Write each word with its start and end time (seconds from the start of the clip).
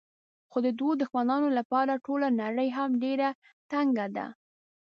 خو 0.51 0.57
د 0.65 0.67
دوو 0.79 0.91
دښمنانو 1.01 1.49
لپاره 1.57 2.01
ټوله 2.05 2.27
نړۍ 2.41 2.69
هم 2.77 2.89
ډېره 3.03 3.29
تنګه 3.71 4.07
ده. 4.15 4.25